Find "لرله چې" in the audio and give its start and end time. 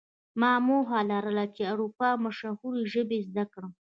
1.11-1.61